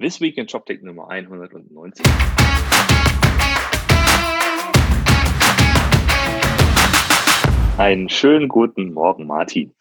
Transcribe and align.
This 0.00 0.18
Week 0.18 0.38
in 0.38 0.48
ShopTech 0.48 0.80
Nummer 0.80 1.10
190. 1.10 2.06
Einen 7.76 8.08
schönen 8.08 8.48
guten 8.48 8.94
Morgen, 8.94 9.26
Martin. 9.26 9.74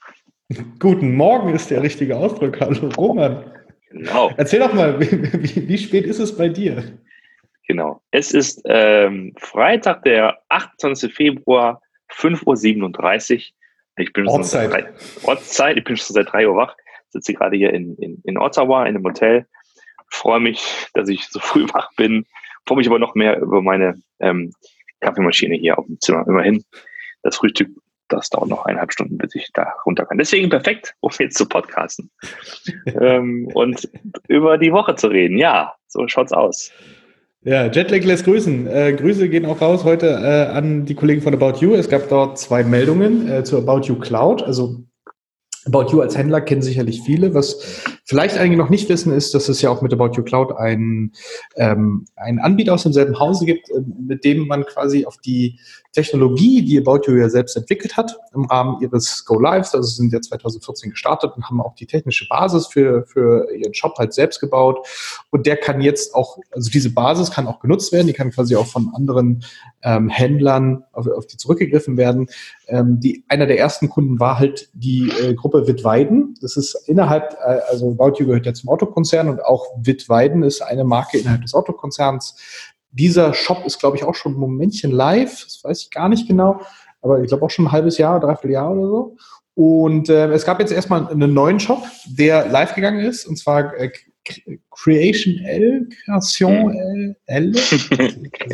Guten 0.78 1.16
Morgen 1.16 1.56
ist 1.56 1.72
der 1.72 1.82
richtige 1.82 2.18
Ausdruck. 2.18 2.60
Hallo, 2.60 2.90
Roman. 2.98 3.46
Genau. 3.92 4.30
Erzähl 4.36 4.60
doch 4.60 4.74
mal, 4.74 5.00
wie, 5.00 5.70
wie 5.70 5.78
spät 5.78 6.06
ist 6.06 6.20
es 6.20 6.36
bei 6.36 6.50
dir? 6.50 7.00
Genau. 7.70 8.02
Es 8.12 8.34
ist 8.34 8.62
ähm, 8.66 9.34
Freitag, 9.38 10.04
der 10.04 10.38
28. 10.50 11.14
Februar, 11.14 11.82
5.37 12.12 13.36
Uhr. 13.36 13.42
Ich 13.96 14.12
bin 14.12 14.28
Ortszeit. 14.28 14.70
Schon 14.70 14.82
drei, 14.82 14.90
Ortszeit. 15.24 15.78
Ich 15.78 15.86
bin 15.86 15.96
schon 15.96 16.14
seit 16.14 16.34
3 16.34 16.50
Uhr 16.50 16.58
wach. 16.58 16.76
Sitze 17.08 17.34
gerade 17.34 17.56
hier 17.56 17.72
in, 17.74 17.96
in, 17.96 18.22
in 18.26 18.38
Ottawa 18.38 18.84
in 18.84 18.98
einem 18.98 19.06
Hotel. 19.06 19.48
Freue 20.10 20.40
mich, 20.40 20.88
dass 20.94 21.10
ich 21.10 21.28
so 21.28 21.40
früh 21.40 21.66
wach 21.74 21.92
bin. 21.96 22.26
Freue 22.68 22.78
mich 22.78 22.88
aber 22.88 23.00
noch 23.00 23.16
mehr 23.16 23.40
über 23.40 23.62
meine 23.62 24.02
ähm, 24.20 24.54
Kaffeemaschine 25.00 25.56
hier 25.56 25.78
auf 25.78 25.86
dem 25.86 26.00
Zimmer. 26.00 26.26
Immerhin, 26.28 26.64
das 27.24 27.38
Frühstück, 27.38 27.70
das 28.10 28.30
dauert 28.30 28.50
noch 28.50 28.66
eineinhalb 28.66 28.92
Stunden, 28.92 29.18
bis 29.18 29.36
ich 29.36 29.50
da 29.54 29.74
runter 29.86 30.06
kann. 30.06 30.18
Deswegen 30.18 30.50
perfekt, 30.50 30.96
um 31.00 31.12
jetzt 31.20 31.38
zu 31.38 31.48
podcasten 31.48 32.10
ähm, 33.02 33.48
und 33.54 33.90
über 34.28 34.58
die 34.58 34.74
Woche 34.74 34.96
zu 34.96 35.08
reden. 35.08 35.38
Ja, 35.38 35.74
so 35.88 36.08
schaut's 36.08 36.34
aus. 36.34 36.72
Ja, 37.42 37.68
Jetlag 37.68 38.04
lässt 38.04 38.26
grüßen. 38.26 38.68
Äh, 38.68 38.94
Grüße 38.94 39.30
gehen 39.30 39.46
auch 39.46 39.62
raus 39.62 39.86
heute 39.86 40.08
äh, 40.08 40.52
an 40.52 40.86
die 40.86 40.96
Kollegen 40.96 41.22
von 41.22 41.34
About 41.34 41.60
You. 41.60 41.74
Es 41.74 41.88
gab 41.88 42.10
dort 42.10 42.38
zwei 42.38 42.66
Meldungen 42.66 43.32
äh, 43.32 43.44
zu 43.46 43.58
About 43.58 43.88
You 43.88 43.96
Cloud. 43.98 44.44
Also 44.44 44.84
About 45.66 45.92
You 45.92 46.02
als 46.02 46.18
Händler 46.18 46.42
kennen 46.42 46.62
sicherlich 46.62 47.02
viele. 47.02 47.34
Was 47.34 47.86
vielleicht 48.10 48.40
einige 48.40 48.58
noch 48.58 48.72
nicht 48.72 48.90
wissen, 48.90 49.14
ist, 49.14 49.36
dass 49.36 49.50
es 49.50 49.62
ja 49.62 49.70
auch 49.70 49.84
mit 49.84 49.94
About 49.94 50.14
You 50.16 50.24
Cloud 50.24 50.58
einen, 50.58 51.14
ähm, 51.56 52.06
einen 52.16 52.40
Anbieter 52.40 52.74
aus 52.74 52.82
demselben 52.82 53.20
Hause 53.20 53.46
gibt, 53.46 53.70
äh, 53.70 53.82
mit 54.00 54.26
dem 54.26 54.48
man 54.48 54.66
quasi 54.66 55.06
auf 55.06 55.18
die 55.18 55.60
Technologie, 55.92 56.64
die 56.64 56.80
About 56.80 57.02
You 57.06 57.18
ja 57.18 57.30
selbst 57.30 57.56
entwickelt 57.56 57.98
hat, 57.98 58.18
im 58.34 58.46
Rahmen 58.46 58.82
ihres 58.82 59.26
Go 59.26 59.40
Lives, 59.40 59.76
also 59.76 59.88
sind 59.88 60.12
ja 60.12 60.22
2014 60.22 60.90
gestartet 60.90 61.34
und 61.36 61.46
haben 61.46 61.62
auch 61.62 61.76
die 61.76 61.86
technische 61.86 62.28
Basis 62.28 62.66
für, 62.66 63.06
für 63.06 63.52
ihren 63.52 63.76
Shop 63.76 63.96
halt 64.00 64.14
selbst 64.14 64.40
gebaut. 64.40 64.88
Und 65.30 65.46
der 65.46 65.58
kann 65.58 65.80
jetzt 65.82 66.16
auch, 66.16 66.40
also 66.52 66.72
diese 66.72 66.92
Basis 66.92 67.30
kann 67.30 67.46
auch 67.46 67.60
genutzt 67.60 67.92
werden, 67.92 68.08
die 68.08 68.14
kann 68.14 68.32
quasi 68.32 68.56
auch 68.56 68.68
von 68.68 68.92
anderen 68.96 69.44
ähm, 69.84 70.10
Händlern 70.10 70.84
auf, 70.94 71.08
auf 71.08 71.28
die 71.28 71.38
zurückgegriffen 71.38 71.96
werden. 71.96 72.28
Ähm, 72.68 73.00
die, 73.00 73.24
einer 73.28 73.46
der 73.46 73.60
ersten 73.60 73.90
Kunden 73.90 74.20
war 74.20 74.40
halt 74.40 74.70
die 74.74 75.12
äh, 75.22 75.36
Gruppe 75.36 75.68
Wittweiden. 75.68 76.36
Das 76.42 76.58
ist 76.58 76.76
innerhalb, 76.88 77.34
äh, 77.34 77.60
also 77.70 77.99
About 78.00 78.18
You 78.20 78.28
gehört 78.28 78.46
ja 78.46 78.54
zum 78.54 78.70
Autokonzern 78.70 79.30
und 79.30 79.44
auch 79.44 79.66
Wittweiden 79.78 80.44
ist 80.44 80.62
eine 80.62 80.84
Marke 80.84 81.18
innerhalb 81.18 81.42
des 81.42 81.54
Autokonzerns, 81.54 82.36
dieser 82.92 83.34
Shop 83.34 83.66
ist, 83.66 83.80
glaube 83.80 83.98
ich, 83.98 84.04
auch 84.04 84.16
schon 84.16 84.34
ein 84.34 84.40
Momentchen 84.40 84.92
live. 84.92 85.44
Das 85.44 85.64
weiß 85.64 85.84
ich 85.84 85.92
gar 85.92 86.10
nicht 86.10 86.28
genau. 86.28 86.62
Aber 87.02 87.22
ich 87.22 87.28
glaube 87.28 87.46
auch 87.46 87.50
schon 87.50 87.66
ein 87.66 87.72
halbes 87.72 87.98
Jahr, 87.98 88.20
dreiviertel 88.20 88.52
Jahr 88.52 88.72
oder 88.72 88.88
so. 88.88 89.18
Und 89.56 90.10
äh, 90.10 90.32
es 90.32 90.46
gab 90.46 90.60
jetzt 90.60 90.72
erstmal 90.72 91.08
einen 91.08 91.34
neuen 91.34 91.60
Shop, 91.60 91.84
der 92.06 92.48
live 92.48 92.76
gegangen 92.76 93.02
ist, 93.02 93.26
und 93.26 93.38
zwar 93.38 93.76
äh, 93.76 93.92
Creation 94.70 95.38
L, 95.44 95.88
Creation 96.06 96.72
L, 96.72 97.16
L. 97.26 97.52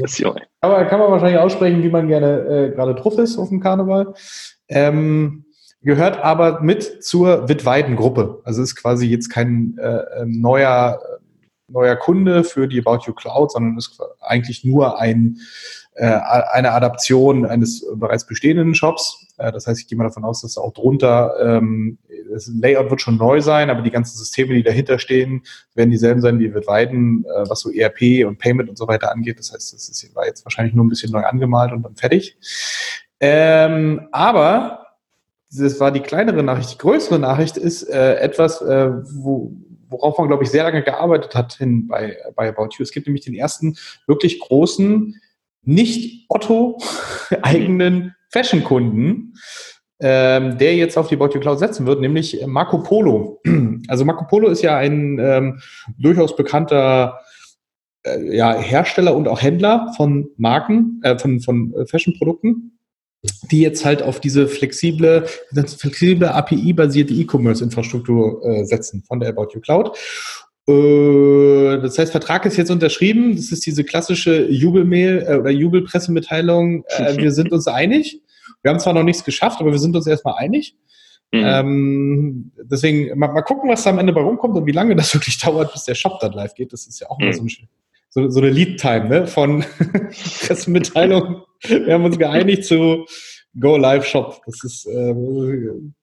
Also, 0.02 0.36
aber 0.62 0.86
kann 0.86 1.00
man 1.00 1.12
wahrscheinlich 1.12 1.40
aussprechen, 1.40 1.84
wie 1.84 1.90
man 1.90 2.08
gerne 2.08 2.40
äh, 2.40 2.72
gerade 2.72 2.96
drauf 2.96 3.18
ist 3.20 3.38
auf 3.38 3.50
dem 3.50 3.60
Karneval. 3.60 4.14
Ähm, 4.68 5.45
gehört 5.86 6.18
aber 6.18 6.62
mit 6.62 7.04
zur 7.04 7.48
Wittweiden-Gruppe. 7.48 8.42
Also 8.44 8.62
ist 8.62 8.76
quasi 8.76 9.08
jetzt 9.08 9.30
kein 9.30 9.78
äh, 9.78 10.22
ähm, 10.22 10.42
neuer 10.42 11.00
neuer 11.68 11.96
Kunde 11.96 12.44
für 12.44 12.68
die 12.68 12.80
About 12.80 13.06
You 13.08 13.14
Cloud, 13.14 13.52
sondern 13.52 13.78
ist 13.78 14.00
eigentlich 14.22 14.64
nur 14.64 15.00
ein, 15.00 15.38
äh, 15.94 16.06
eine 16.06 16.72
Adaption 16.72 17.46
eines 17.46 17.86
bereits 17.96 18.28
bestehenden 18.28 18.76
Shops. 18.76 19.28
Äh, 19.38 19.52
das 19.52 19.68
heißt, 19.68 19.82
ich 19.82 19.88
gehe 19.88 19.98
mal 19.98 20.04
davon 20.04 20.26
aus, 20.26 20.42
dass 20.42 20.58
auch 20.58 20.74
drunter 20.74 21.34
ähm, 21.40 21.98
das 22.32 22.48
Layout 22.48 22.90
wird 22.90 23.02
schon 23.02 23.18
neu 23.18 23.42
sein, 23.42 23.70
aber 23.70 23.82
die 23.82 23.92
ganzen 23.92 24.18
Systeme, 24.18 24.54
die 24.54 24.64
dahinter 24.64 25.00
stehen, 25.00 25.44
werden 25.74 25.92
dieselben 25.92 26.22
sein 26.22 26.40
wie 26.40 26.54
wird 26.54 26.68
Weiden, 26.68 27.26
äh, 27.26 27.50
was 27.50 27.62
so 27.62 27.72
ERP 27.72 28.28
und 28.28 28.38
Payment 28.38 28.70
und 28.70 28.78
so 28.78 28.88
weiter 28.88 29.12
angeht. 29.12 29.40
Das 29.40 29.54
heißt, 29.54 29.74
das 29.74 29.90
ist, 29.90 30.16
war 30.16 30.26
jetzt 30.26 30.46
wahrscheinlich 30.46 30.76
nur 30.76 30.86
ein 30.86 30.90
bisschen 30.90 31.12
neu 31.12 31.24
angemalt 31.24 31.72
und 31.72 31.84
dann 31.84 31.96
fertig. 31.96 32.38
Ähm, 33.20 34.08
aber 34.12 34.85
das 35.58 35.80
war 35.80 35.92
die 35.92 36.02
kleinere 36.02 36.44
Nachricht. 36.44 36.74
Die 36.74 36.78
größere 36.78 37.20
Nachricht 37.20 37.58
ist 37.58 37.84
äh, 37.84 38.16
etwas, 38.16 38.62
äh, 38.62 38.90
wo, 39.14 39.52
worauf 39.90 40.18
man, 40.18 40.28
glaube 40.28 40.44
ich, 40.44 40.50
sehr 40.50 40.64
lange 40.64 40.84
gearbeitet 40.84 41.36
hat 41.36 41.54
hin 41.54 41.88
bei, 41.88 42.18
bei 42.36 42.50
About 42.50 42.70
You. 42.78 42.84
Es 42.84 42.92
gibt 42.92 43.08
nämlich 43.08 43.26
den 43.26 43.36
ersten 43.36 43.78
wirklich 44.08 44.40
großen, 44.40 45.16
nicht 45.64 46.26
Otto-eigenen 46.30 48.16
Fashion-Kunden, 48.32 49.34
ähm, 50.00 50.58
der 50.58 50.76
jetzt 50.76 50.98
auf 50.98 51.08
die 51.08 51.16
About 51.16 51.34
You 51.34 51.40
Cloud 51.40 51.60
setzen 51.60 51.86
wird, 51.86 52.02
nämlich 52.02 52.46
Marco 52.46 52.80
Polo. 52.80 53.42
Also 53.88 54.04
Marco 54.04 54.26
Polo 54.26 54.48
ist 54.48 54.64
ja 54.64 54.78
ein 54.78 55.20
ähm, 55.20 55.60
durchaus 56.00 56.36
bekannter 56.36 57.20
äh, 58.04 58.36
ja, 58.36 58.58
Hersteller 58.58 59.16
und 59.16 59.28
auch 59.28 59.42
Händler 59.42 59.94
von 59.96 60.28
Marken, 60.38 61.02
äh, 61.04 61.20
von, 61.20 61.40
von 61.40 61.72
äh, 61.76 61.86
Fashion-Produkten 61.86 62.75
die 63.52 63.62
jetzt 63.62 63.86
halt 63.86 64.02
auf 64.02 64.20
diese 64.20 64.48
flexible, 64.48 65.26
flexible 65.78 66.30
API-basierte 66.30 67.14
E-Commerce-Infrastruktur 67.14 68.44
äh, 68.44 68.66
setzen 68.66 69.04
von 69.04 69.20
der 69.20 69.30
About 69.30 69.50
You 69.54 69.62
Cloud. 69.62 69.98
Äh, 70.68 71.82
das 71.82 71.98
heißt, 71.98 72.12
Vertrag 72.12 72.46
ist 72.46 72.58
jetzt 72.58 72.72
unterschrieben. 72.72 73.36
Das 73.36 73.52
ist 73.52 73.66
diese 73.66 73.84
klassische 73.84 74.50
Jubelmail 74.50 75.26
äh, 75.28 75.36
oder 75.36 75.52
Jubelpressemitteilung. 75.52 76.84
Äh, 76.88 77.18
wir 77.18 77.32
sind 77.32 77.52
uns 77.52 77.68
einig. 77.68 78.22
Wir 78.62 78.72
haben 78.72 78.80
zwar 78.80 78.94
noch 78.94 79.04
nichts 79.04 79.24
geschafft, 79.24 79.62
aber 79.62 79.72
wir 79.72 79.80
sind 79.80 79.96
uns 79.96 80.08
erstmal 80.08 80.36
einig. 80.38 80.76
Mhm. 81.32 81.44
Ähm, 81.44 82.52
deswegen 82.64 83.18
mal, 83.18 83.32
mal, 83.32 83.42
gucken, 83.42 83.70
was 83.70 83.84
da 83.84 83.92
am 83.92 84.00
Ende 84.00 84.14
bei 84.14 84.22
rumkommt 84.22 84.56
und 84.56 84.66
wie 84.66 84.72
lange 84.72 84.96
das 84.96 85.14
wirklich 85.14 85.38
dauert, 85.38 85.72
bis 85.74 85.86
der 85.86 85.96
Shop 85.96 86.20
dann 86.20 86.34
live 86.34 86.56
geht. 86.56 86.74
Das 86.74 86.88
ist 86.88 87.00
ja 87.00 87.10
auch 87.10 87.20
mhm. 87.20 87.26
immer 87.26 87.34
so, 87.34 87.44
ein, 87.44 87.70
so, 88.10 88.30
so 88.30 88.40
eine 88.40 88.50
Lead-Time 88.50 89.10
ne? 89.10 89.28
von 89.28 89.64
Pressemitteilung 90.48 91.45
wir 91.62 91.94
haben 91.94 92.06
uns 92.06 92.18
geeinigt 92.18 92.66
zu 92.66 93.06
Go 93.60 93.78
Live 93.78 94.06
Shop. 94.06 94.42
Das 94.46 94.64
ist, 94.64 94.86
äh, 94.86 95.14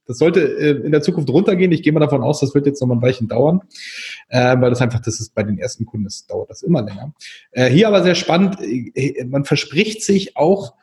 das 0.07 0.19
sollte 0.19 0.41
äh, 0.41 0.85
in 0.85 0.93
der 0.93 1.03
Zukunft 1.03 1.29
runtergehen. 1.29 1.73
Ich 1.73 1.83
gehe 1.83 1.93
mal 1.93 2.01
davon 2.01 2.23
aus, 2.23 2.41
das 2.41 2.55
wird 2.55 2.67
jetzt 2.67 2.81
noch 2.81 2.89
mal 2.89 2.95
ein 2.95 3.03
Weilchen 3.03 3.29
dauern, 3.29 3.61
äh, 4.29 4.57
weil 4.59 4.71
das 4.71 4.81
einfach, 4.81 5.01
das 5.01 5.21
ist 5.21 5.35
bei 5.35 5.43
den 5.43 5.59
ersten 5.59 5.85
Kunden, 5.85 6.05
das 6.05 6.27
dauert 6.27 6.51
das 6.51 6.63
immer 6.63 6.83
länger. 6.83 7.15
Äh, 7.51 7.69
hier 7.69 7.89
aber 7.89 8.03
sehr 8.03 8.15
spannend, 8.15 8.59
äh, 8.61 9.25
man 9.25 9.45
verspricht 9.45 10.03
sich 10.03 10.37
auch 10.37 10.75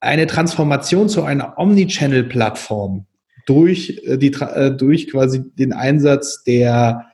eine 0.00 0.26
Transformation 0.26 1.08
zu 1.08 1.24
einer 1.24 1.58
Omnichannel-Plattform 1.58 3.06
durch 3.46 4.00
äh, 4.04 4.16
die, 4.16 4.32
äh, 4.32 4.70
durch 4.70 5.10
quasi 5.10 5.42
den 5.54 5.72
Einsatz 5.72 6.44
der 6.44 7.06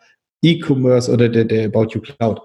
E-Commerce 0.43 1.11
oder 1.11 1.29
der, 1.29 1.45
der 1.45 1.67
About 1.67 1.89
You 1.95 2.01
Cloud 2.01 2.41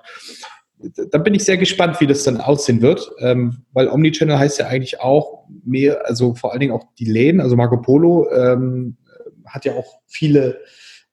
da 0.79 1.17
bin 1.17 1.33
ich 1.33 1.43
sehr 1.43 1.57
gespannt, 1.57 1.99
wie 1.99 2.07
das 2.07 2.23
dann 2.23 2.39
aussehen 2.39 2.81
wird, 2.81 3.11
ähm, 3.19 3.63
weil 3.73 3.87
Omnichannel 3.87 4.37
heißt 4.37 4.59
ja 4.59 4.67
eigentlich 4.67 5.01
auch 5.01 5.45
mehr, 5.65 6.05
also 6.05 6.35
vor 6.35 6.51
allen 6.51 6.59
Dingen 6.59 6.73
auch 6.73 6.85
die 6.99 7.05
Läden, 7.05 7.41
also 7.41 7.55
Marco 7.55 7.81
Polo 7.81 8.29
ähm, 8.31 8.97
hat 9.45 9.65
ja 9.65 9.73
auch 9.73 9.99
viele 10.05 10.59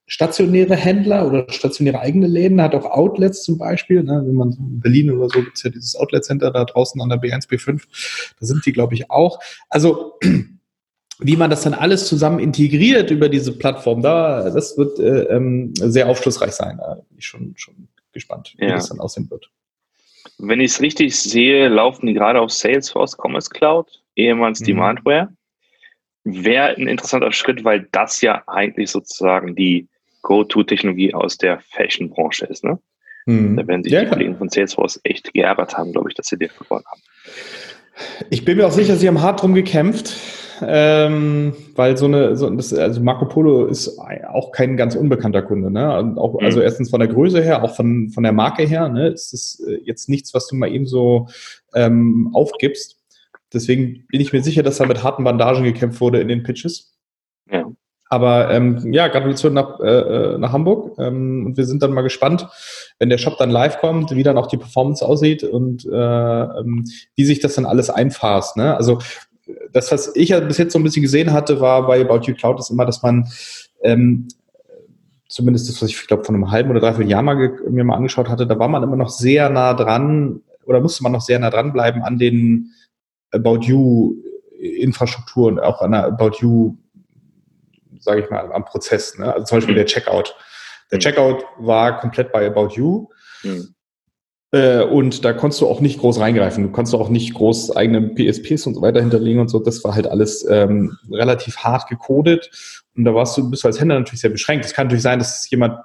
stationäre 0.06 0.76
Händler 0.76 1.26
oder 1.26 1.46
stationäre 1.48 2.00
eigene 2.00 2.26
Läden, 2.26 2.60
hat 2.60 2.74
auch 2.74 2.84
Outlets 2.84 3.42
zum 3.42 3.56
Beispiel, 3.56 4.02
ne, 4.02 4.22
wenn 4.26 4.34
man 4.34 4.52
in 4.52 4.80
Berlin 4.80 5.10
oder 5.10 5.28
so 5.30 5.42
gibt 5.42 5.56
es 5.56 5.62
ja 5.62 5.70
dieses 5.70 5.96
Outlet-Center 5.96 6.50
da 6.50 6.64
draußen 6.64 7.00
an 7.00 7.08
der 7.08 7.18
B1, 7.18 7.48
B5, 7.48 7.82
da 8.38 8.46
sind 8.46 8.66
die, 8.66 8.72
glaube 8.72 8.94
ich, 8.94 9.10
auch. 9.10 9.38
Also 9.70 10.18
wie 11.20 11.36
man 11.36 11.48
das 11.48 11.62
dann 11.62 11.74
alles 11.74 12.06
zusammen 12.06 12.38
integriert 12.38 13.10
über 13.10 13.30
diese 13.30 13.52
Plattform, 13.52 14.02
da 14.02 14.50
das 14.50 14.76
wird 14.76 14.98
äh, 14.98 15.22
ähm, 15.34 15.72
sehr 15.74 16.08
aufschlussreich 16.08 16.52
sein. 16.52 16.76
Da 16.76 16.96
bin 17.08 17.18
ich 17.18 17.26
schon, 17.26 17.54
schon 17.56 17.88
gespannt, 18.14 18.54
wie 18.58 18.66
ja. 18.66 18.76
das 18.76 18.88
dann 18.88 19.00
aussehen 19.00 19.30
wird. 19.30 19.50
Wenn 20.38 20.60
ich 20.60 20.72
es 20.72 20.80
richtig 20.80 21.16
sehe, 21.16 21.68
laufen 21.68 22.06
die 22.06 22.14
gerade 22.14 22.40
auf 22.40 22.50
Salesforce 22.50 23.16
Commerce 23.18 23.50
Cloud, 23.50 24.02
ehemals 24.16 24.60
mhm. 24.60 24.64
Demandware. 24.64 25.28
Wäre 26.24 26.74
ein 26.76 26.88
interessanter 26.88 27.32
Schritt, 27.32 27.64
weil 27.64 27.86
das 27.92 28.22
ja 28.22 28.42
eigentlich 28.46 28.90
sozusagen 28.90 29.54
die 29.54 29.88
Go-To-Technologie 30.22 31.12
aus 31.12 31.36
der 31.36 31.60
Fashion-Branche 31.60 32.46
ist. 32.46 32.64
Ne? 32.64 32.78
Mhm. 33.26 33.56
Da 33.56 33.66
werden 33.66 33.84
sich 33.84 33.92
ja, 33.92 34.04
die 34.04 34.08
Kollegen 34.08 34.38
von 34.38 34.48
Salesforce 34.48 35.00
echt 35.04 35.34
geärgert 35.34 35.76
haben, 35.76 35.92
glaube 35.92 36.08
ich, 36.08 36.14
dass 36.14 36.26
sie 36.26 36.38
den 36.38 36.48
verloren 36.48 36.84
haben. 36.90 37.00
Ich 38.30 38.44
bin 38.44 38.56
mir 38.56 38.66
auch 38.66 38.72
sicher, 38.72 38.96
sie 38.96 39.06
haben 39.06 39.20
hart 39.20 39.42
drum 39.42 39.54
gekämpft 39.54 40.16
ähm, 40.62 41.54
weil 41.74 41.96
so 41.96 42.06
eine, 42.06 42.36
so, 42.36 42.48
das, 42.50 42.72
also 42.72 43.00
Marco 43.00 43.26
Polo 43.26 43.66
ist 43.66 43.98
auch 43.98 44.52
kein 44.52 44.76
ganz 44.76 44.94
unbekannter 44.94 45.42
Kunde, 45.42 45.70
ne? 45.70 46.14
Auch, 46.16 46.34
mhm. 46.34 46.46
Also 46.46 46.60
erstens 46.60 46.90
von 46.90 47.00
der 47.00 47.08
Größe 47.08 47.42
her, 47.42 47.62
auch 47.62 47.74
von, 47.74 48.10
von 48.10 48.22
der 48.22 48.32
Marke 48.32 48.64
her, 48.64 48.88
ne? 48.88 49.08
Ist 49.08 49.32
das 49.32 49.62
äh, 49.66 49.80
jetzt 49.84 50.08
nichts, 50.08 50.34
was 50.34 50.46
du 50.46 50.56
mal 50.56 50.70
eben 50.70 50.86
so 50.86 51.28
ähm, 51.74 52.30
aufgibst. 52.34 52.98
Deswegen 53.52 54.04
bin 54.08 54.20
ich 54.20 54.32
mir 54.32 54.42
sicher, 54.42 54.62
dass 54.62 54.78
da 54.78 54.86
mit 54.86 55.02
harten 55.02 55.24
Bandagen 55.24 55.64
gekämpft 55.64 56.00
wurde 56.00 56.20
in 56.20 56.28
den 56.28 56.42
Pitches. 56.42 56.94
Ja. 57.50 57.66
Aber 58.10 58.50
ähm, 58.50 58.92
ja, 58.92 59.08
Gratulation 59.08 59.54
nach, 59.54 59.80
äh, 59.80 59.86
äh, 59.86 60.38
nach 60.38 60.52
Hamburg. 60.52 60.98
Ähm, 60.98 61.46
und 61.46 61.56
wir 61.56 61.64
sind 61.64 61.82
dann 61.82 61.92
mal 61.92 62.02
gespannt, 62.02 62.46
wenn 62.98 63.08
der 63.08 63.18
Shop 63.18 63.38
dann 63.38 63.50
live 63.50 63.78
kommt, 63.78 64.14
wie 64.14 64.22
dann 64.22 64.38
auch 64.38 64.46
die 64.46 64.56
Performance 64.56 65.04
aussieht 65.04 65.42
und 65.42 65.84
äh, 65.86 65.88
ähm, 65.90 66.84
wie 67.16 67.24
sich 67.24 67.40
das 67.40 67.54
dann 67.54 67.66
alles 67.66 67.90
einfasst. 67.90 68.56
Ne? 68.56 68.76
Also 68.76 68.98
das, 69.72 69.92
was 69.92 70.14
ich 70.14 70.30
ja 70.30 70.40
bis 70.40 70.58
jetzt 70.58 70.72
so 70.72 70.78
ein 70.78 70.82
bisschen 70.82 71.02
gesehen 71.02 71.32
hatte, 71.32 71.60
war 71.60 71.86
bei 71.86 72.00
About 72.00 72.26
You 72.26 72.34
Cloud 72.34 72.58
ist 72.58 72.70
immer, 72.70 72.86
dass 72.86 73.02
man 73.02 73.28
ähm, 73.82 74.28
zumindest 75.28 75.68
das, 75.68 75.82
was 75.82 75.90
ich, 75.90 76.06
glaube, 76.06 76.24
von 76.24 76.34
einem 76.34 76.50
halben 76.50 76.70
oder 76.70 76.80
dreiviertel 76.80 77.10
Jahr 77.10 77.22
mal 77.22 77.36
mir 77.68 77.84
mal 77.84 77.96
angeschaut 77.96 78.28
hatte, 78.28 78.46
da 78.46 78.58
war 78.58 78.68
man 78.68 78.82
immer 78.82 78.96
noch 78.96 79.10
sehr 79.10 79.50
nah 79.50 79.74
dran 79.74 80.42
oder 80.64 80.80
musste 80.80 81.02
man 81.02 81.12
noch 81.12 81.20
sehr 81.20 81.38
nah 81.38 81.50
dran 81.50 81.72
bleiben 81.72 82.02
an 82.02 82.18
den 82.18 82.70
About 83.32 83.60
You 83.62 84.16
Infrastruktur 84.58 85.48
und 85.48 85.60
auch 85.60 85.82
an 85.82 85.92
der 85.92 86.04
About 86.04 86.38
You, 86.40 86.76
sage 87.98 88.22
ich 88.22 88.30
mal, 88.30 88.50
am 88.52 88.64
Prozess. 88.64 89.18
Ne? 89.18 89.32
Also 89.32 89.46
zum 89.46 89.58
Beispiel 89.58 89.74
mhm. 89.74 89.78
der 89.78 89.86
Checkout. 89.86 90.34
Der 90.90 90.98
mhm. 90.98 91.00
Checkout 91.00 91.44
war 91.58 92.00
komplett 92.00 92.32
bei 92.32 92.46
About 92.46 92.74
You. 92.74 93.08
Mhm. 93.42 93.73
Äh, 94.54 94.84
und 94.84 95.24
da 95.24 95.32
konntest 95.32 95.60
du 95.60 95.66
auch 95.66 95.80
nicht 95.80 95.98
groß 95.98 96.20
reingreifen. 96.20 96.62
Du 96.62 96.70
konntest 96.70 96.94
auch 96.94 97.08
nicht 97.08 97.34
groß 97.34 97.74
eigene 97.74 98.14
PSPs 98.14 98.68
und 98.68 98.74
so 98.74 98.82
weiter 98.82 99.00
hinterlegen 99.00 99.40
und 99.40 99.48
so. 99.48 99.58
Das 99.58 99.82
war 99.82 99.96
halt 99.96 100.06
alles 100.06 100.46
ähm, 100.48 100.96
relativ 101.10 101.56
hart 101.56 101.88
gecodet. 101.88 102.50
Und 102.96 103.04
da 103.04 103.12
warst 103.16 103.36
du, 103.36 103.50
bist 103.50 103.64
du 103.64 103.66
als 103.66 103.80
Händler 103.80 103.98
natürlich 103.98 104.20
sehr 104.20 104.30
beschränkt. 104.30 104.64
Es 104.64 104.72
kann 104.72 104.86
natürlich 104.86 105.02
sein, 105.02 105.18
dass 105.18 105.50
jemand 105.50 105.80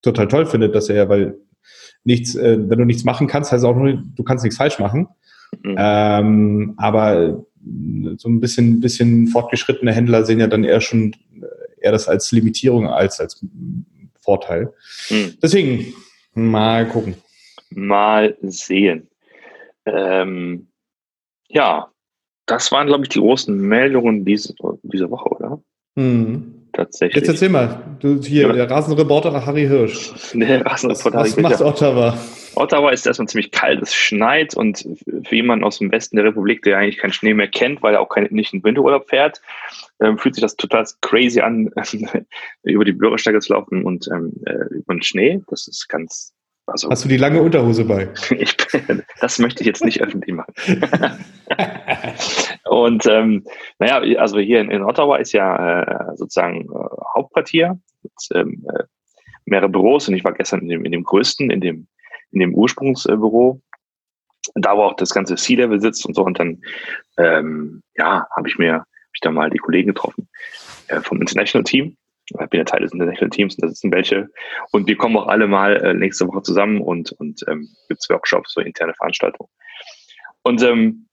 total 0.00 0.28
toll 0.28 0.46
findet, 0.46 0.74
dass 0.74 0.88
er, 0.88 1.10
weil 1.10 1.36
nichts, 2.04 2.34
äh, 2.36 2.56
wenn 2.58 2.78
du 2.78 2.86
nichts 2.86 3.04
machen 3.04 3.26
kannst, 3.26 3.52
heißt 3.52 3.66
auch 3.66 3.76
nur, 3.76 4.02
du 4.16 4.22
kannst 4.22 4.44
nichts 4.44 4.56
falsch 4.56 4.78
machen. 4.78 5.08
Mhm. 5.62 5.76
Ähm, 5.76 6.74
aber 6.78 7.44
so 8.16 8.28
ein 8.30 8.40
bisschen, 8.40 8.80
bisschen 8.80 9.26
fortgeschrittene 9.26 9.92
Händler 9.92 10.24
sehen 10.24 10.40
ja 10.40 10.46
dann 10.46 10.64
eher 10.64 10.80
schon 10.80 11.14
eher 11.82 11.92
das 11.92 12.08
als 12.08 12.32
Limitierung 12.32 12.88
als 12.88 13.20
als 13.20 13.44
Vorteil. 14.18 14.72
Mhm. 15.10 15.34
Deswegen 15.42 15.92
mal 16.32 16.86
gucken. 16.88 17.16
Mal 17.76 18.36
sehen. 18.40 19.08
Ähm, 19.84 20.68
ja, 21.48 21.90
das 22.46 22.72
waren, 22.72 22.86
glaube 22.86 23.04
ich, 23.04 23.08
die 23.10 23.20
großen 23.20 23.56
Meldungen 23.56 24.24
diese, 24.24 24.54
diese 24.82 25.10
Woche, 25.10 25.28
oder? 25.30 25.60
Mhm. 25.94 26.66
Tatsächlich. 26.76 27.22
Jetzt 27.22 27.28
erzähl 27.28 27.48
mal, 27.48 27.96
du 28.00 28.20
hier, 28.20 28.48
ja. 28.48 28.52
der 28.52 28.70
Rasenreporter 28.70 29.46
Harry 29.46 29.66
Hirsch. 29.66 30.12
Der 30.34 30.64
Rasenreporter 30.66 31.20
was, 31.20 31.34
was 31.34 31.42
macht 31.42 31.60
Ottawa? 31.62 32.18
Ottawa 32.54 32.90
ist 32.90 33.06
erstmal 33.06 33.28
ziemlich 33.28 33.50
kalt, 33.50 33.80
es 33.80 33.94
schneit 33.94 34.54
und 34.54 34.86
für 35.24 35.34
jemanden 35.34 35.64
aus 35.64 35.78
dem 35.78 35.90
Westen 35.90 36.16
der 36.16 36.26
Republik, 36.26 36.62
der 36.62 36.76
eigentlich 36.76 36.98
keinen 36.98 37.14
Schnee 37.14 37.32
mehr 37.32 37.48
kennt, 37.48 37.82
weil 37.82 37.94
er 37.94 38.02
auch 38.02 38.10
kein, 38.10 38.28
nicht 38.30 38.52
in 38.52 38.62
Winterurlaub 38.62 39.08
fährt, 39.08 39.40
ähm, 40.00 40.18
fühlt 40.18 40.34
sich 40.34 40.42
das 40.42 40.56
total 40.56 40.84
crazy 41.00 41.40
an, 41.40 41.70
über 42.62 42.84
die 42.84 42.92
Bürgersteige 42.92 43.40
zu 43.40 43.54
laufen 43.54 43.82
und 43.82 44.06
ähm, 44.12 44.34
äh, 44.44 44.74
über 44.74 44.94
den 44.94 45.02
Schnee. 45.02 45.40
Das 45.48 45.68
ist 45.68 45.88
ganz, 45.88 46.34
also, 46.66 46.90
Hast 46.90 47.04
du 47.04 47.08
die 47.08 47.16
lange 47.16 47.40
Unterhose 47.40 47.84
bei? 47.84 48.08
ich, 48.30 48.56
das 49.20 49.38
möchte 49.38 49.62
ich 49.62 49.66
jetzt 49.66 49.84
nicht 49.84 50.02
öffentlich 50.02 50.34
machen. 50.34 50.52
und 52.64 53.06
ähm, 53.06 53.44
naja, 53.78 54.18
also 54.18 54.38
hier 54.38 54.60
in, 54.60 54.70
in 54.70 54.82
Ottawa 54.82 55.16
ist 55.16 55.32
ja 55.32 55.82
äh, 55.82 56.16
sozusagen 56.16 56.62
äh, 56.62 56.88
Hauptquartier 57.14 57.78
mit 58.02 58.12
ähm, 58.34 58.66
äh, 58.68 58.84
mehrere 59.44 59.68
Büros 59.68 60.08
und 60.08 60.14
ich 60.14 60.24
war 60.24 60.32
gestern 60.32 60.60
in 60.62 60.68
dem, 60.68 60.84
in 60.84 60.92
dem 60.92 61.04
größten, 61.04 61.50
in 61.50 61.60
dem, 61.60 61.86
in 62.32 62.40
dem 62.40 62.54
Ursprungsbüro, 62.54 63.60
da 64.54 64.76
wo 64.76 64.82
auch 64.82 64.96
das 64.96 65.14
ganze 65.14 65.36
C-Level 65.36 65.80
sitzt 65.80 66.04
und 66.04 66.14
so 66.14 66.24
und 66.24 66.38
dann 66.38 66.60
ähm, 67.16 67.82
ja, 67.96 68.26
habe 68.36 68.48
ich 68.48 68.58
mir 68.58 68.74
hab 68.74 68.86
ich 69.14 69.20
da 69.20 69.30
mal 69.30 69.50
die 69.50 69.58
Kollegen 69.58 69.88
getroffen 69.88 70.28
äh, 70.88 71.00
vom 71.00 71.20
International 71.20 71.64
Team 71.64 71.96
ich 72.28 72.50
bin 72.50 72.58
ja 72.58 72.64
Teil 72.64 72.80
des 72.80 72.92
International 72.92 73.30
Teams 73.30 73.54
und 73.54 73.64
da 73.64 73.68
sitzen 73.68 73.92
welche. 73.92 74.28
Und 74.72 74.86
wir 74.86 74.96
kommen 74.96 75.16
auch 75.16 75.28
alle 75.28 75.46
mal 75.46 75.76
äh, 75.76 75.94
nächste 75.94 76.26
Woche 76.26 76.42
zusammen 76.42 76.80
und, 76.80 77.12
und 77.12 77.44
ähm, 77.48 77.68
gibt 77.88 78.08
Workshops, 78.08 78.52
so 78.52 78.60
interne 78.60 78.94
Veranstaltungen. 78.94 79.50
Und 80.42 80.62
ähm, 80.62 81.08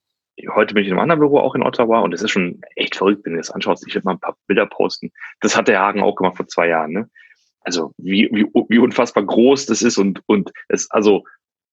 heute 0.54 0.74
bin 0.74 0.84
ich 0.84 0.88
in 0.88 0.94
einem 0.94 1.02
anderen 1.02 1.20
Büro 1.20 1.40
auch 1.40 1.56
in 1.56 1.64
Ottawa 1.64 2.00
und 2.00 2.14
es 2.14 2.22
ist 2.22 2.32
schon 2.32 2.62
echt 2.76 2.96
verrückt, 2.96 3.26
wenn 3.26 3.34
du 3.34 3.38
das 3.38 3.52
anschaust. 3.52 3.86
Ich 3.88 3.94
werde 3.94 4.06
mal 4.06 4.14
ein 4.14 4.20
paar 4.20 4.38
Bilder 4.48 4.66
posten. 4.66 5.12
Das 5.42 5.56
hat 5.56 5.68
der 5.68 5.80
Hagen 5.80 6.02
auch 6.02 6.16
gemacht 6.16 6.38
vor 6.38 6.48
zwei 6.48 6.68
Jahren. 6.68 6.92
Ne? 6.92 7.10
Also 7.62 7.94
wie, 7.98 8.30
wie, 8.32 8.46
wie 8.70 8.80
unfassbar 8.80 9.24
groß 9.24 9.68
das 9.68 9.82
ist 9.82 9.98
und, 9.98 10.22
und 10.26 10.52
es, 10.68 10.90
also, 10.92 11.24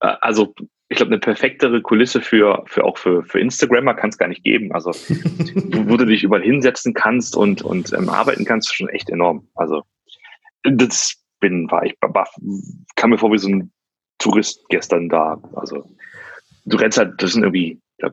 äh, 0.00 0.14
also 0.20 0.54
ich 0.90 0.96
glaube, 0.96 1.12
eine 1.12 1.20
perfektere 1.20 1.80
Kulisse 1.82 2.20
für, 2.20 2.64
für 2.66 2.82
auch 2.82 2.98
für, 2.98 3.22
für 3.22 3.38
Instagrammer 3.38 3.94
kann 3.94 4.10
es 4.10 4.18
gar 4.18 4.26
nicht 4.26 4.42
geben. 4.42 4.72
Also, 4.72 4.90
wo 4.90 5.96
du 5.96 6.04
dich 6.04 6.24
überall 6.24 6.42
hinsetzen 6.42 6.94
kannst 6.94 7.36
und, 7.36 7.62
und 7.62 7.92
ähm, 7.92 8.08
arbeiten 8.08 8.44
kannst, 8.44 8.68
ist 8.70 8.74
schon 8.74 8.88
echt 8.88 9.08
enorm. 9.08 9.46
Also, 9.54 9.84
das 10.64 11.14
bin, 11.38 11.70
war 11.70 11.86
ich, 11.86 11.94
war, 12.00 12.28
kam 12.96 13.10
mir 13.10 13.18
vor 13.18 13.30
wie 13.30 13.38
so 13.38 13.48
ein 13.48 13.72
Tourist 14.18 14.64
gestern 14.68 15.08
da. 15.08 15.40
Also, 15.54 15.88
du 16.64 16.76
rennst 16.76 16.98
halt, 16.98 17.22
das 17.22 17.34
sind 17.34 17.44
irgendwie, 17.44 17.80
ich 17.98 18.08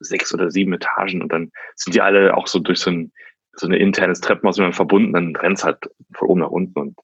sechs 0.00 0.32
oder 0.32 0.50
sieben 0.50 0.72
Etagen 0.72 1.20
und 1.20 1.30
dann 1.30 1.52
sind 1.76 1.94
die 1.94 2.00
alle 2.00 2.34
auch 2.34 2.46
so 2.46 2.58
durch 2.58 2.80
so 2.80 2.90
ein, 2.90 3.12
so 3.52 3.66
eine 3.66 3.76
internes 3.76 4.20
Treppenhaus 4.20 4.56
verbunden, 4.74 5.12
dann 5.12 5.36
rennst 5.36 5.62
halt 5.62 5.78
von 6.14 6.28
oben 6.28 6.40
nach 6.40 6.48
unten 6.48 6.78
und 6.78 6.96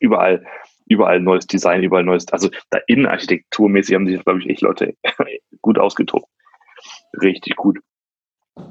überall 0.00 0.44
überall 0.88 1.20
neues 1.20 1.46
Design, 1.46 1.82
überall 1.82 2.04
neues, 2.04 2.26
also 2.32 2.48
da 2.70 2.78
innenarchitekturmäßig 2.86 3.94
haben 3.94 4.06
sich, 4.06 4.22
glaube 4.24 4.40
ich, 4.40 4.48
echt 4.48 4.62
Leute 4.62 4.94
gut 5.62 5.78
ausgetobt. 5.78 6.26
Richtig 7.20 7.56
gut. 7.56 7.78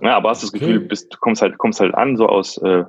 Ja, 0.01 0.17
aber 0.17 0.29
hast 0.29 0.43
das 0.43 0.51
Gefühl, 0.51 0.77
okay. 0.77 0.87
bist, 0.87 1.13
du 1.13 1.17
kommst 1.19 1.41
halt, 1.41 1.57
kommst 1.57 1.79
halt 1.79 1.95
an, 1.95 2.17
so 2.17 2.27
aus, 2.27 2.57
äh, 2.57 2.83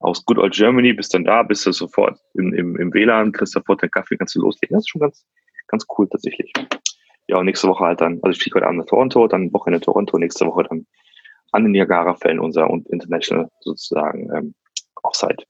aus 0.00 0.24
Good 0.24 0.38
Old 0.38 0.54
Germany, 0.54 0.92
bist 0.92 1.14
dann 1.14 1.24
da, 1.24 1.42
bist 1.42 1.66
du 1.66 1.72
sofort 1.72 2.18
im, 2.34 2.54
im, 2.54 2.76
im 2.76 2.92
WLAN, 2.92 3.32
kriegst 3.32 3.52
sofort 3.52 3.82
den 3.82 3.90
Kaffee, 3.90 4.16
kannst 4.16 4.34
du 4.34 4.40
loslegen. 4.40 4.74
Das 4.74 4.82
ist 4.82 4.90
schon 4.90 5.00
ganz, 5.00 5.26
ganz 5.66 5.86
cool 5.96 6.08
tatsächlich. 6.08 6.52
Ja, 7.26 7.38
und 7.38 7.44
nächste 7.44 7.68
Woche 7.68 7.84
halt 7.84 8.00
dann, 8.00 8.18
also 8.22 8.30
ich 8.30 8.42
fliege 8.42 8.56
heute 8.56 8.66
Abend 8.66 8.78
nach 8.78 8.86
Toronto, 8.86 9.26
dann 9.26 9.52
Wochenende 9.52 9.84
Toronto, 9.84 10.16
nächste 10.18 10.46
Woche 10.46 10.64
dann 10.68 10.86
an 11.52 11.64
den 11.64 11.72
Niagara-Fällen 11.72 12.40
unser 12.40 12.70
und 12.70 12.88
International 12.88 13.48
sozusagen 13.60 14.30
ähm, 14.34 14.54
Offsite. 15.02 15.44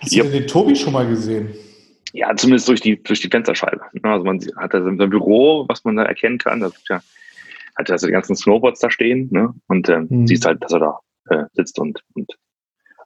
Hast 0.00 0.16
du 0.16 0.24
den 0.24 0.46
Tobi 0.46 0.74
schon 0.76 0.92
mal 0.92 1.06
gesehen? 1.06 1.54
Ja, 2.12 2.34
zumindest 2.34 2.68
durch 2.68 2.80
die, 2.80 3.02
durch 3.02 3.20
die 3.20 3.28
Fensterscheibe. 3.28 3.82
Also 4.02 4.24
man 4.24 4.40
hat 4.56 4.74
da 4.74 4.82
sein 4.82 4.96
Büro, 4.96 5.64
was 5.68 5.84
man 5.84 5.96
da 5.96 6.04
erkennen 6.04 6.38
kann. 6.38 6.60
Das 6.60 6.74
ja, 6.88 7.00
hat 7.76 7.88
er 7.88 7.92
also 7.92 8.06
die 8.06 8.12
ganzen 8.12 8.36
Snowboards 8.36 8.80
da 8.80 8.90
stehen, 8.90 9.28
ne? 9.30 9.54
Und 9.68 9.88
ähm, 9.88 10.06
mhm. 10.10 10.26
siehst 10.26 10.44
halt, 10.44 10.62
dass 10.62 10.72
er 10.72 10.80
da 10.80 10.98
äh, 11.28 11.44
sitzt 11.52 11.78
und, 11.78 12.02
und 12.14 12.32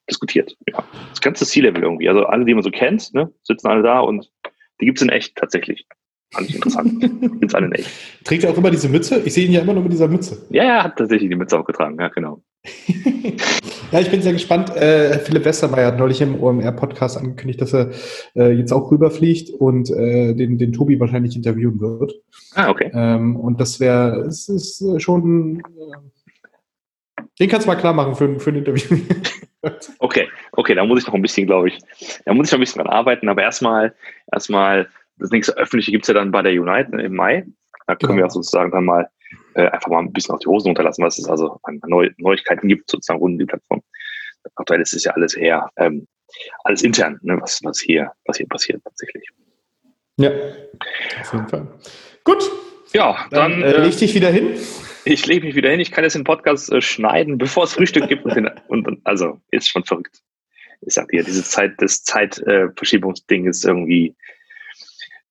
diskutiert. 0.08 0.56
Ja. 0.68 0.84
Das 1.10 1.20
ganze 1.20 1.46
C-Level 1.46 1.82
irgendwie. 1.82 2.08
Also 2.08 2.24
alle, 2.24 2.44
die 2.44 2.54
man 2.54 2.62
so 2.62 2.70
kennt, 2.70 3.12
ne, 3.14 3.32
sitzen 3.42 3.68
alle 3.68 3.82
da 3.82 4.00
und 4.00 4.30
die 4.80 4.86
gibt's 4.86 5.02
in 5.02 5.08
echt 5.08 5.36
tatsächlich. 5.36 5.86
Fand 6.32 6.48
ich 6.48 6.56
interessant. 6.56 7.00
gibt's 7.40 7.54
alle 7.54 7.66
in 7.66 7.72
echt. 7.72 7.90
Trägt 8.24 8.44
er 8.44 8.50
auch 8.50 8.58
immer 8.58 8.70
diese 8.70 8.88
Mütze? 8.88 9.22
Ich 9.24 9.34
sehe 9.34 9.46
ihn 9.46 9.52
ja 9.52 9.60
immer 9.60 9.74
nur 9.74 9.82
mit 9.82 9.92
dieser 9.92 10.08
Mütze. 10.08 10.46
Ja, 10.50 10.64
er 10.64 10.84
hat 10.84 10.96
tatsächlich 10.96 11.30
die 11.30 11.36
Mütze 11.36 11.58
auch 11.58 11.64
getragen, 11.64 11.98
ja, 12.00 12.08
genau. 12.08 12.42
ja, 13.92 14.00
ich 14.00 14.10
bin 14.10 14.22
sehr 14.22 14.32
gespannt. 14.32 14.74
Äh, 14.74 15.18
Philipp 15.18 15.44
Westermeier 15.44 15.88
hat 15.88 15.98
neulich 15.98 16.20
im 16.22 16.42
OMR-Podcast 16.42 17.18
angekündigt, 17.18 17.60
dass 17.60 17.74
er 17.74 17.90
äh, 18.34 18.52
jetzt 18.52 18.72
auch 18.72 18.90
rüberfliegt 18.90 19.50
und 19.50 19.90
äh, 19.90 20.34
den, 20.34 20.58
den 20.58 20.72
Tobi 20.72 20.98
wahrscheinlich 20.98 21.36
interviewen 21.36 21.80
wird. 21.80 22.14
Ah, 22.54 22.70
okay. 22.70 22.90
Ähm, 22.94 23.36
und 23.36 23.60
das 23.60 23.80
wäre, 23.80 24.20
es 24.20 24.48
ist 24.48 24.82
schon, 25.02 25.60
äh, 25.60 27.22
den 27.38 27.50
kannst 27.50 27.66
du 27.66 27.70
mal 27.70 27.76
klar 27.76 27.92
machen 27.92 28.14
für, 28.14 28.40
für 28.40 28.50
ein 28.50 28.56
Interview. 28.56 28.96
okay, 29.98 30.28
okay, 30.52 30.74
da 30.74 30.84
muss 30.86 31.00
ich 31.00 31.06
noch 31.06 31.14
ein 31.14 31.22
bisschen, 31.22 31.46
glaube 31.46 31.68
ich, 31.68 31.78
da 32.24 32.32
muss 32.32 32.48
ich 32.48 32.52
noch 32.52 32.58
ein 32.58 32.60
bisschen 32.60 32.82
dran 32.82 32.92
arbeiten, 32.92 33.28
aber 33.28 33.42
erstmal, 33.42 33.94
erstmal, 34.32 34.88
das 35.18 35.30
nächste 35.30 35.56
öffentliche 35.56 35.92
gibt 35.92 36.04
es 36.04 36.08
ja 36.08 36.14
dann 36.14 36.32
bei 36.32 36.42
der 36.42 36.52
Unite 36.52 36.96
im 37.00 37.14
Mai. 37.14 37.46
Da 37.86 37.94
können 37.94 38.12
genau. 38.12 38.16
wir 38.16 38.26
auch 38.26 38.30
sozusagen 38.30 38.72
dann 38.72 38.84
mal 38.84 39.08
äh, 39.54 39.68
einfach 39.68 39.88
mal 39.88 40.00
ein 40.00 40.12
bisschen 40.12 40.34
auf 40.34 40.40
die 40.40 40.48
Hosen 40.48 40.68
runterlassen, 40.68 41.04
was 41.04 41.18
es 41.18 41.28
also 41.28 41.58
an 41.62 41.80
Neu 41.86 42.10
Neuigkeiten 42.18 42.68
gibt, 42.68 42.90
sozusagen 42.90 43.18
rund 43.18 43.34
um 43.34 43.38
die 43.38 43.46
Plattform. 43.46 43.82
Aktuell 44.56 44.80
ist 44.80 44.92
es 44.92 45.04
ja 45.04 45.12
alles 45.12 45.34
eher 45.34 45.70
ähm, 45.76 46.06
alles 46.64 46.82
intern, 46.82 47.18
ne, 47.22 47.38
was, 47.40 47.60
was, 47.62 47.80
hier, 47.80 48.12
was 48.24 48.36
hier 48.36 48.48
passiert 48.48 48.82
tatsächlich. 48.84 49.28
Ja, 50.16 50.30
auf 51.20 51.32
jeden 51.32 51.48
Fall. 51.48 51.66
Gut. 52.24 52.50
Ja, 52.92 53.26
dann, 53.30 53.60
dann 53.60 53.62
äh, 53.62 53.78
leg 53.78 53.96
dich 53.98 54.14
wieder 54.14 54.30
hin. 54.30 54.56
Ich 55.04 55.26
lege 55.26 55.44
mich 55.44 55.56
wieder 55.56 55.70
hin. 55.70 55.80
Ich 55.80 55.90
kann 55.90 56.04
jetzt 56.04 56.14
den 56.14 56.24
Podcast 56.24 56.72
äh, 56.72 56.80
schneiden, 56.80 57.38
bevor 57.38 57.64
es 57.64 57.74
Frühstück 57.74 58.08
gibt. 58.08 58.24
Und, 58.24 58.86
und, 58.86 59.00
also 59.04 59.40
ist 59.50 59.68
schon 59.68 59.84
verrückt. 59.84 60.22
Ich 60.82 60.94
sag 60.94 61.08
dir, 61.08 61.24
diese 61.24 61.42
Zeit, 61.42 61.72
das 61.78 62.04
Zeitverschiebungsding 62.04 63.46
äh, 63.46 63.50
ist 63.50 63.64
irgendwie 63.64 64.14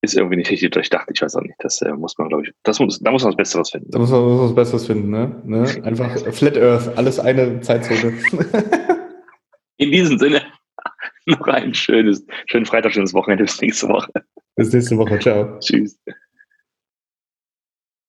ist 0.04 0.16
irgendwie 0.16 0.36
nicht 0.36 0.52
richtig 0.52 0.72
durchdacht. 0.72 1.10
Ich 1.14 1.22
weiß 1.22 1.38
auch 1.38 1.42
nicht. 1.42 1.56
Das 1.60 1.82
äh, 1.82 1.94
muss 1.94 2.18
man, 2.18 2.28
glaube 2.28 2.44
ich, 2.44 2.54
das 2.64 2.80
muss, 2.80 3.00
da 3.00 3.10
muss 3.10 3.24
man 3.24 3.32
was 3.32 3.38
Besseres 3.38 3.72
finden. 3.72 3.90
Da 3.90 4.00
muss 4.00 4.12
man, 4.12 4.22
muss 4.22 4.38
man 4.38 4.46
was 4.48 4.56
Besseres 4.56 4.86
finden, 4.86 5.10
ne? 5.10 5.42
ne? 5.46 5.62
Einfach 5.84 6.18
Flat 6.34 6.58
Earth, 6.58 6.98
alles 6.98 7.20
eine 7.20 7.62
Zeitzone. 7.62 8.14
In 9.78 9.92
diesem 9.92 10.20
Sinne, 10.20 10.42
noch 11.26 11.48
ein 11.48 11.74
schönes, 11.74 12.26
schönen 12.48 12.66
Freitag, 12.66 12.94
schönes 12.94 13.14
Wochenende. 13.14 13.46
Bis 13.46 13.62
nächste 13.62 13.88
Woche. 13.88 14.12
Bis 14.58 14.74
nächste 14.74 14.98
Woche. 14.98 15.18
Ciao. 15.20 15.58
Tschüss. 15.60 15.98